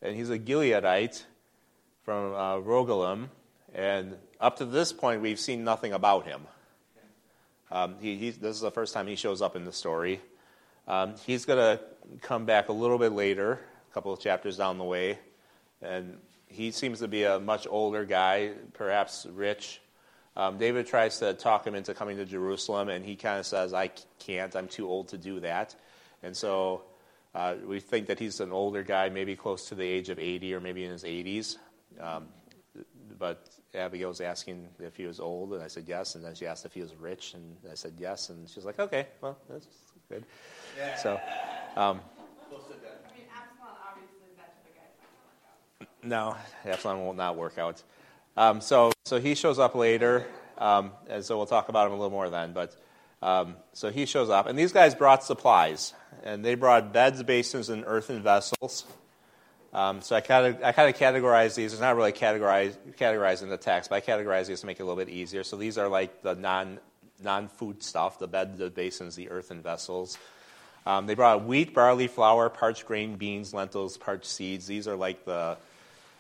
[0.02, 1.24] and he's a Gileadite
[2.04, 3.30] from uh, Rogelim.
[3.74, 6.42] And up to this point, we've seen nothing about him.
[7.72, 10.22] Um, he, he, this is the first time he shows up in the story.
[10.88, 11.84] Um, he's going to
[12.22, 15.18] come back a little bit later, a couple of chapters down the way.
[15.82, 16.20] And
[16.56, 19.82] he seems to be a much older guy, perhaps rich.
[20.38, 23.74] Um, David tries to talk him into coming to Jerusalem, and he kind of says,
[23.74, 25.76] I can't, I'm too old to do that.
[26.24, 26.84] And so
[27.34, 30.54] uh, we think that he's an older guy, maybe close to the age of 80
[30.54, 31.58] or maybe in his 80s.
[32.00, 32.28] Um,
[33.18, 36.16] but Abigail was asking if he was old, and I said yes.
[36.16, 38.30] And then she asked if he was rich, and I said yes.
[38.30, 39.68] And she was like, okay, well, that's
[40.10, 40.26] good.
[40.78, 40.96] Yeah.
[40.98, 41.20] So,
[41.76, 42.02] um,
[42.50, 43.04] Close to death.
[43.06, 45.95] I mean, Absalom, obviously, that type of guy's not going to work out.
[46.06, 47.82] No, Absalom will not work out.
[48.38, 50.28] Um, so, so he shows up later,
[50.60, 52.54] um, and so we'll talk about him a little more then.
[52.54, 52.76] But
[53.24, 57.70] um, so he shows up, and these guys brought supplies, and they brought beds, basins,
[57.70, 58.86] and earthen vessels.
[59.74, 61.74] Um, so I kind of I kind of categorize these.
[61.74, 64.86] It's not really categorize, categorizing the text, but I categorize these to make it a
[64.86, 65.44] little bit easier.
[65.44, 66.80] So these are like the non
[67.24, 70.20] non food stuff: the bed, the basins, the earthen vessels.
[70.86, 74.68] Um, they brought wheat, barley, flour, parched grain, beans, lentils, parched seeds.
[74.68, 75.58] These are like the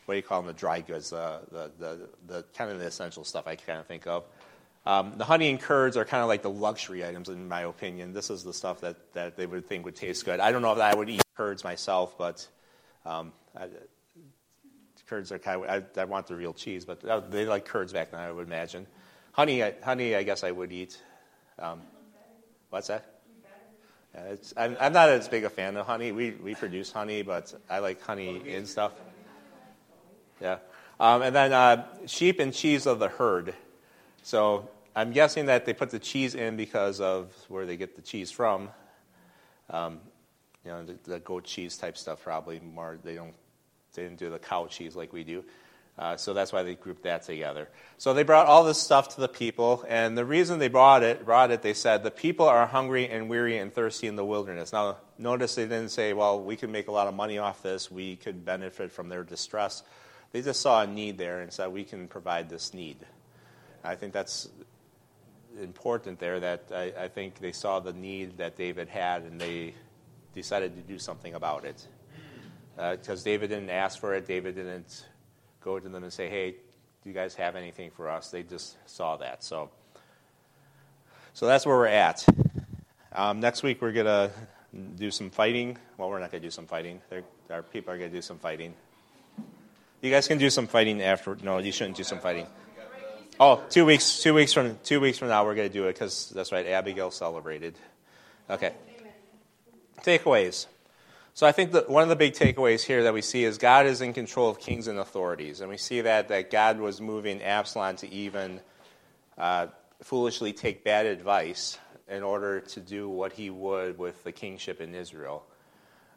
[0.06, 0.48] what do you call them?
[0.48, 3.88] The dry goods, the the the, the kind of the essential stuff I kind of
[3.88, 4.24] think of.
[4.86, 8.14] Um, the honey and curds are kind of like the luxury items, in my opinion.
[8.14, 10.40] This is the stuff that, that they would think would taste good.
[10.40, 12.48] I don't know if I would eat curds myself, but
[13.04, 13.68] um, I,
[15.08, 17.94] curds are kind of, I, I want the real cheese, but uh, they like curds
[17.94, 18.86] back then, I would imagine.
[19.32, 21.02] Honey, I, honey, I guess I would eat.
[21.58, 21.82] Um,
[22.70, 23.06] what's that?
[24.14, 26.12] Yeah, it's, I'm, I'm not as big a fan of honey.
[26.12, 28.94] We, we produce honey, but I like honey in stuff.
[30.42, 30.58] Yeah.
[31.00, 33.54] Um, and then uh, sheep and cheese of the herd.
[34.24, 38.02] So I'm guessing that they put the cheese in because of where they get the
[38.02, 38.70] cheese from.
[39.70, 40.00] Um,
[40.64, 42.98] you know, the, the goat cheese type stuff probably more.
[43.04, 43.34] They don't
[43.94, 45.44] they didn't do the cow cheese like we do.
[45.98, 47.70] Uh, so that's why they grouped that together.
[47.98, 51.24] So they brought all this stuff to the people, and the reason they brought it,
[51.24, 54.74] brought it, they said, the people are hungry and weary and thirsty in the wilderness.
[54.74, 57.90] Now, notice they didn't say, well, we could make a lot of money off this,
[57.90, 59.84] we could benefit from their distress.
[60.36, 62.98] They just saw a need there and said, we can provide this need.
[63.86, 64.50] I think that's
[65.62, 69.76] important there that I, I think they saw the need that David had and they
[70.34, 71.88] decided to do something about it.
[72.76, 75.06] Because uh, David didn't ask for it, David didn't
[75.62, 78.30] go to them and say, hey, do you guys have anything for us?
[78.30, 79.42] They just saw that.
[79.42, 79.70] So,
[81.34, 82.26] so that's where we're at.
[83.14, 84.32] Um, next week we're going to
[84.98, 85.78] do some fighting.
[85.98, 87.00] Well, we're not going to do some fighting.
[87.10, 88.74] They're, our people are going to do some fighting.
[90.06, 91.36] You guys can do some fighting after.
[91.42, 92.46] No, you shouldn't do some fighting.
[93.40, 94.22] Oh, two weeks.
[94.22, 96.64] Two weeks from two weeks from now, we're going to do it because that's right.
[96.68, 97.74] Abigail celebrated.
[98.48, 98.74] Okay.
[100.04, 100.68] Takeaways.
[101.34, 103.88] So I think that one of the big takeaways here that we see is God
[103.88, 107.42] is in control of kings and authorities, and we see that that God was moving
[107.42, 108.62] Absalom to even
[109.40, 109.68] uh,
[110.04, 114.94] foolishly take bad advice in order to do what he would with the kingship in
[114.94, 115.48] Israel.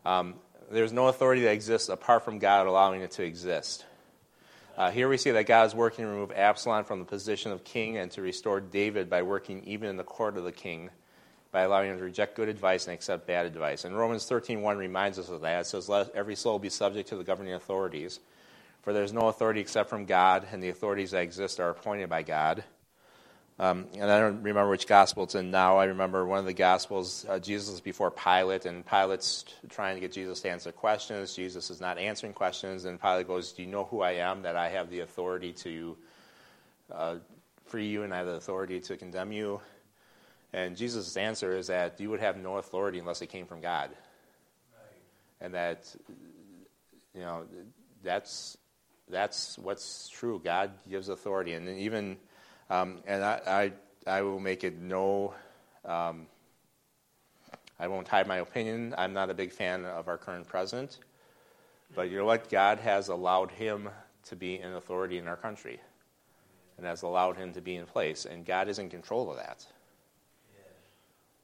[0.05, 0.35] Um,
[0.71, 3.85] there's no authority that exists apart from God allowing it to exist.
[4.77, 7.64] Uh, here we see that God is working to remove Absalom from the position of
[7.64, 10.91] king and to restore David by working even in the court of the king
[11.51, 13.85] by allowing him to reject good advice and accept bad advice.
[13.85, 15.61] And Romans 13.1 reminds us of that.
[15.61, 18.21] It says, Let every soul be subject to the governing authorities,
[18.83, 22.09] for there is no authority except from God, and the authorities that exist are appointed
[22.09, 22.64] by God.
[23.61, 25.79] Um, and I don't remember which gospel it's in now.
[25.79, 30.01] I remember one of the gospels, uh, Jesus is before Pilate, and Pilate's trying to
[30.01, 31.35] get Jesus to answer questions.
[31.35, 34.55] Jesus is not answering questions, and Pilate goes, Do you know who I am, that
[34.55, 35.97] I have the authority to
[36.93, 37.17] uh,
[37.67, 39.61] free you and I have the authority to condemn you?
[40.53, 43.91] And Jesus' answer is that you would have no authority unless it came from God.
[43.91, 45.01] Right.
[45.41, 45.95] And that,
[47.13, 47.45] you know,
[48.05, 48.57] that's,
[49.11, 50.41] that's what's true.
[50.43, 51.53] God gives authority.
[51.55, 52.19] And even,
[52.71, 53.73] um, and I,
[54.07, 55.35] I, I, will make it no,
[55.85, 56.27] um,
[57.79, 58.95] I won't hide my opinion.
[58.99, 60.99] I'm not a big fan of our current president.
[61.95, 62.51] But you know what?
[62.51, 63.89] God has allowed him
[64.25, 65.81] to be in authority in our country
[66.77, 68.25] and has allowed him to be in place.
[68.25, 69.66] And God is in control of that.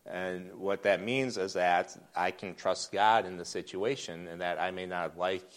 [0.06, 4.60] And what that means is that I can trust God in the situation and that
[4.60, 5.50] I may not like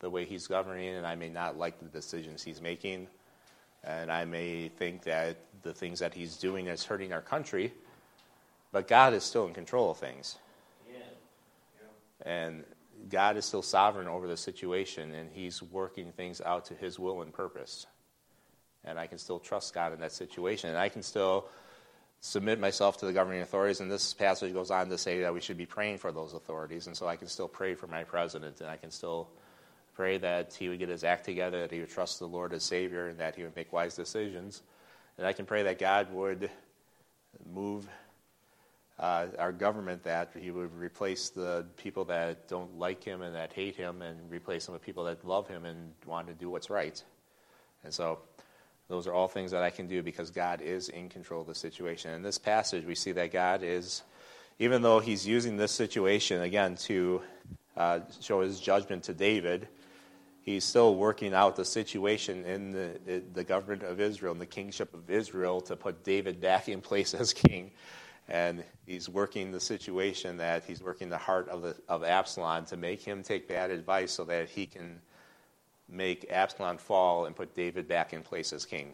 [0.00, 3.06] the way he's governing and I may not like the decisions he's making.
[3.84, 7.72] And I may think that the things that he's doing is hurting our country,
[8.72, 10.38] but God is still in control of things.
[12.24, 12.64] And
[13.08, 17.22] God is still sovereign over the situation, and He's working things out to His will
[17.22, 17.86] and purpose.
[18.84, 20.70] And I can still trust God in that situation.
[20.70, 21.48] And I can still
[22.20, 23.80] submit myself to the governing authorities.
[23.80, 26.86] And this passage goes on to say that we should be praying for those authorities.
[26.86, 29.28] And so I can still pray for my president, and I can still
[29.98, 32.62] pray that he would get his act together, that he would trust the Lord as
[32.62, 34.62] Savior, and that he would make wise decisions.
[35.18, 36.48] And I can pray that God would
[37.52, 37.88] move
[39.00, 43.52] uh, our government that he would replace the people that don't like him and that
[43.52, 46.70] hate him and replace them with people that love him and want to do what's
[46.70, 47.02] right.
[47.82, 48.20] And so
[48.86, 51.56] those are all things that I can do because God is in control of the
[51.56, 52.12] situation.
[52.12, 54.04] In this passage, we see that God is,
[54.60, 57.20] even though he's using this situation, again, to
[57.76, 59.66] uh, show his judgment to David,
[60.48, 64.94] he's still working out the situation in the, the government of Israel, in the kingship
[64.94, 67.70] of Israel, to put David back in place as king
[68.28, 72.76] and he's working the situation that he's working the heart of, the, of Absalom to
[72.76, 75.00] make him take bad advice so that he can
[75.88, 78.92] make Absalom fall and put David back in place as king.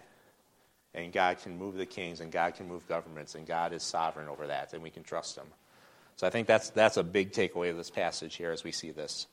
[0.94, 4.28] And God can move the kings and God can move governments and God is sovereign
[4.28, 5.46] over that and we can trust him.
[6.14, 8.92] So I think that's, that's a big takeaway of this passage here as we see
[8.92, 9.26] this.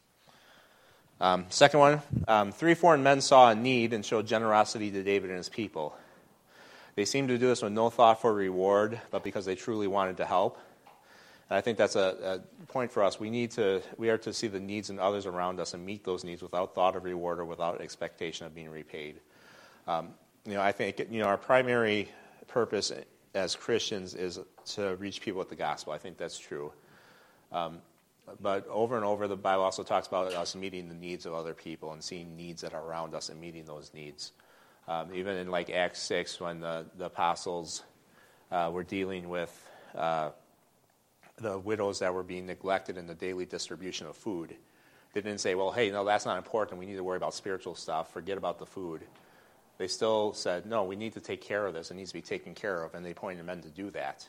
[1.21, 5.29] Um, second one, um, three foreign men saw a need and showed generosity to David
[5.29, 5.95] and his people.
[6.95, 10.17] They seemed to do this with no thought for reward, but because they truly wanted
[10.17, 10.57] to help.
[11.47, 13.19] And I think that's a, a, point for us.
[13.19, 16.03] We need to, we are to see the needs in others around us and meet
[16.03, 19.19] those needs without thought of reward or without expectation of being repaid.
[19.87, 20.15] Um,
[20.47, 22.09] you know, I think you know our primary
[22.47, 22.91] purpose
[23.35, 24.39] as Christians is
[24.73, 25.93] to reach people with the gospel.
[25.93, 26.73] I think that's true.
[27.51, 27.79] Um,
[28.41, 31.53] but over and over, the Bible also talks about us meeting the needs of other
[31.53, 34.31] people and seeing needs that are around us and meeting those needs.
[34.87, 37.83] Um, even in like Acts 6, when the, the apostles
[38.51, 40.31] uh, were dealing with uh,
[41.37, 44.55] the widows that were being neglected in the daily distribution of food,
[45.13, 46.79] they didn't say, well, hey, no, that's not important.
[46.79, 48.13] We need to worry about spiritual stuff.
[48.13, 49.01] Forget about the food.
[49.77, 51.91] They still said, no, we need to take care of this.
[51.91, 52.93] It needs to be taken care of.
[52.93, 54.27] And they pointed men to do that.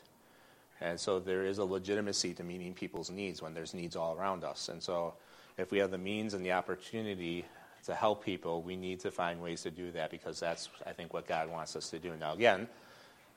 [0.83, 4.43] And so there is a legitimacy to meeting people's needs when there's needs all around
[4.43, 4.67] us.
[4.67, 5.13] And so
[5.57, 7.45] if we have the means and the opportunity
[7.85, 11.13] to help people, we need to find ways to do that because that's, I think,
[11.13, 12.13] what God wants us to do.
[12.19, 12.67] Now, again,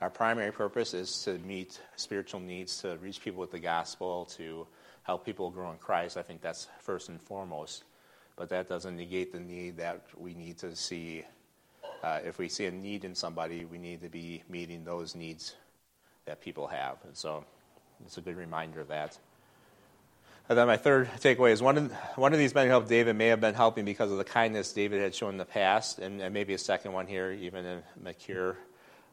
[0.01, 4.67] our primary purpose is to meet spiritual needs, to reach people with the gospel, to
[5.05, 6.17] help people grow in Christ.
[6.17, 7.85] I think that's first and foremost.
[8.35, 11.25] But that doesn't negate the need that we need to see.
[12.03, 15.55] Uh, if we see a need in somebody, we need to be meeting those needs
[16.27, 16.99] that people have.
[17.05, 17.45] And so
[18.05, 19.19] it's a good reminder of that.
[20.49, 23.17] And then my third takeaway is one of, one of these men who helped David
[23.17, 26.21] may have been helping because of the kindness David had shown in the past, and,
[26.21, 28.57] and maybe a second one here, even in Machir,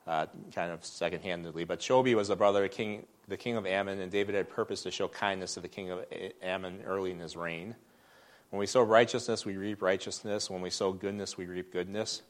[0.05, 1.63] uh, kind of second-handedly.
[1.63, 4.83] But Shobi was the brother of king, the king of Ammon, and David had purpose
[4.83, 6.05] to show kindness to the king of
[6.43, 7.75] Ammon early in his reign.
[8.51, 10.51] When we sow righteousness, we reap righteousness.
[10.51, 12.21] When we sow goodness, we reap goodness.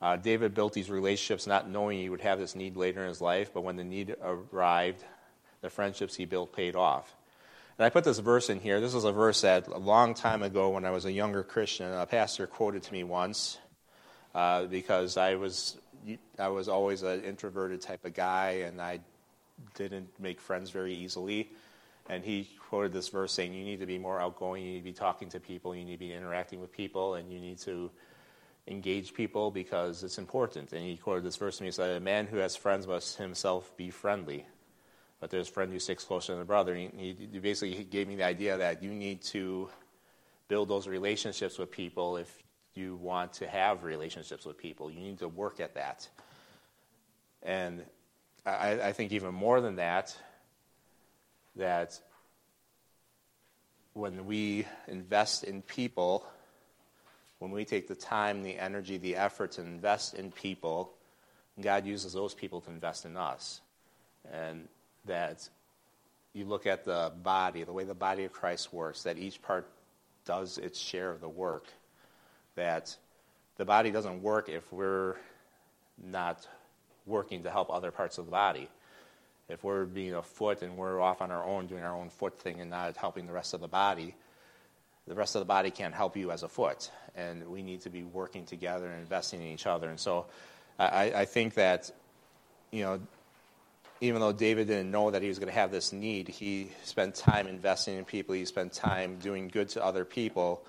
[0.00, 3.20] Uh, David built these relationships not knowing he would have this need later in his
[3.20, 5.02] life, but when the need arrived,
[5.60, 7.16] the friendships he built paid off.
[7.78, 8.80] And I put this verse in here.
[8.80, 11.92] This is a verse that a long time ago, when I was a younger Christian,
[11.92, 13.58] a pastor quoted to me once
[14.34, 15.78] uh, because I was
[16.38, 19.00] I was always an introverted type of guy, and I
[19.74, 21.50] didn't make friends very easily.
[22.08, 24.64] And he quoted this verse saying, "You need to be more outgoing.
[24.64, 25.74] You need to be talking to people.
[25.74, 27.90] You need to be interacting with people, and you need to."
[28.68, 30.72] Engage people because it's important.
[30.72, 31.68] And he quoted this verse to me.
[31.68, 34.44] He said, A man who has friends must himself be friendly
[35.20, 36.74] but there's a friend who sticks closer than a brother.
[36.74, 39.68] He, he basically gave me the idea that you need to
[40.46, 42.42] build those relationships with people if
[42.74, 44.90] you want to have relationships with people.
[44.90, 46.08] You need to work at that.
[47.42, 47.84] And
[48.46, 50.16] I, I think even more than that,
[51.56, 51.98] that
[53.92, 56.24] when we invest in people,
[57.38, 60.92] when we take the time, the energy, the effort to invest in people,
[61.60, 63.60] God uses those people to invest in us.
[64.32, 64.68] And
[65.06, 65.48] that
[66.32, 69.68] you look at the body, the way the body of Christ works, that each part
[70.24, 71.66] does its share of the work.
[72.56, 72.94] That
[73.56, 75.16] the body doesn't work if we're
[76.04, 76.46] not
[77.06, 78.68] working to help other parts of the body.
[79.48, 82.38] If we're being a foot and we're off on our own doing our own foot
[82.38, 84.14] thing and not helping the rest of the body,
[85.08, 86.90] the rest of the body can't help you as a foot.
[87.16, 89.88] And we need to be working together and investing in each other.
[89.88, 90.26] And so
[90.78, 91.90] I, I think that,
[92.70, 93.00] you know,
[94.00, 97.16] even though David didn't know that he was going to have this need, he spent
[97.16, 98.34] time investing in people.
[98.34, 100.62] He spent time doing good to other people.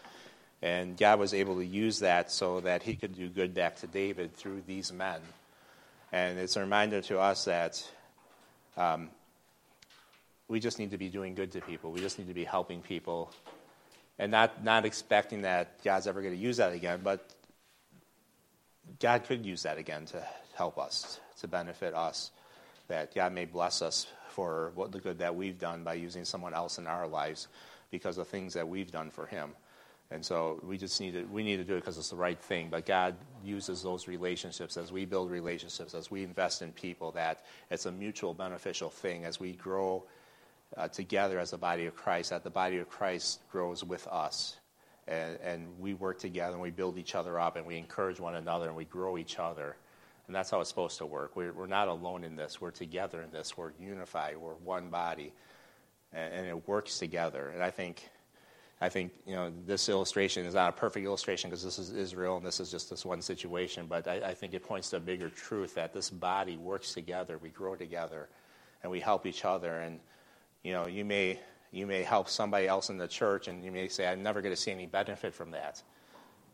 [0.61, 3.87] And God was able to use that so that he could do good back to
[3.87, 5.21] David through these men.
[6.11, 7.87] And it's a reminder to us that
[8.75, 9.09] um,
[10.47, 11.91] we just need to be doing good to people.
[11.91, 13.31] We just need to be helping people.
[14.19, 17.25] And not, not expecting that God's ever going to use that again, but
[18.99, 20.21] God could use that again to
[20.55, 22.31] help us, to benefit us
[22.89, 26.53] that God may bless us for what the good that we've done by using someone
[26.53, 27.47] else in our lives
[27.91, 29.51] because of things that we've done for Him.
[30.11, 32.39] And so we just need to we need to do it because it's the right
[32.39, 32.69] thing.
[32.69, 37.11] But God uses those relationships as we build relationships, as we invest in people.
[37.11, 40.03] That it's a mutual beneficial thing as we grow
[40.77, 42.29] uh, together as the body of Christ.
[42.29, 44.57] That the body of Christ grows with us,
[45.09, 48.35] and, and we work together and we build each other up and we encourage one
[48.35, 49.75] another and we grow each other.
[50.27, 51.35] And that's how it's supposed to work.
[51.35, 52.61] We're, we're not alone in this.
[52.61, 53.57] We're together in this.
[53.57, 54.37] We're unified.
[54.37, 55.33] We're one body.
[56.13, 57.49] And, and it works together.
[57.49, 58.07] And I think,
[58.79, 62.37] I think, you know, this illustration is not a perfect illustration because this is Israel
[62.37, 63.87] and this is just this one situation.
[63.87, 67.39] But I, I think it points to a bigger truth that this body works together.
[67.39, 68.29] We grow together
[68.83, 69.79] and we help each other.
[69.79, 69.99] And,
[70.63, 71.39] you know, you may,
[71.71, 74.53] you may help somebody else in the church and you may say, I'm never going
[74.53, 75.81] to see any benefit from that.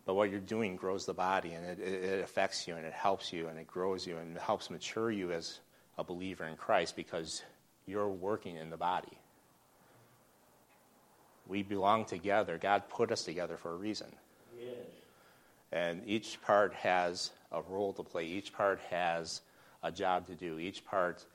[0.06, 3.34] But what you're doing grows the body, and it, it, affects you, and it helps
[3.34, 5.60] you, and it grows you, and it helps mature you as
[5.98, 7.42] a believer in Christ because
[7.88, 9.18] you're working in the body.
[11.48, 12.60] We belong together.
[12.60, 14.08] God put us together for a reason.
[14.60, 14.76] Yes.
[15.72, 18.26] And each part has a role to play.
[18.26, 19.42] Each part has
[19.82, 20.60] a job to do.
[20.60, 21.26] Each part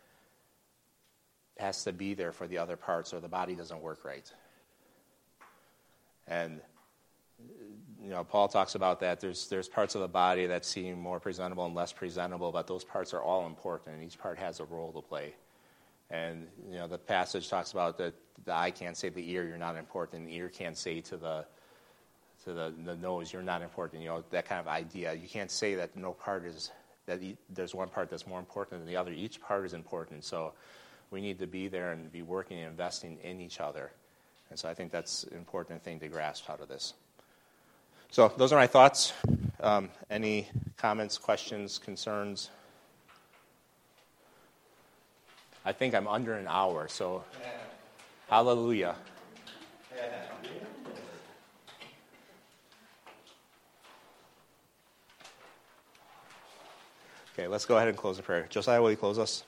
[1.61, 4.31] has to be there for the other parts, or the body doesn't work right.
[6.27, 6.61] And
[8.03, 9.21] you know, Paul talks about that.
[9.21, 12.85] There's, there's parts of the body that seem more presentable and less presentable, but those
[12.85, 15.35] parts are all important, and each part has a role to play.
[16.11, 19.47] And, you know, the passage talks about that the eye can't say to the ear,
[19.47, 21.45] you're not important, the ear can't say to the,
[22.45, 25.13] to the, the nose, you're not important, you know, that kind of idea.
[25.13, 26.71] You can't say that no part is,
[27.07, 29.13] that there's one part that's more important than the other.
[29.13, 30.55] Each part is important, so
[31.11, 33.91] we need to be there and be working and investing in each other.
[34.51, 36.95] And so I think that's an important thing to grasp out of this.
[38.11, 39.13] So those are my thoughts.
[39.61, 42.51] Um, any comments, questions, concerns?
[45.65, 47.23] I think I'm under an hour, so
[48.29, 48.97] hallelujah.
[57.35, 58.47] Okay, let's go ahead and close the prayer.
[58.51, 59.45] Josiah, will you close us?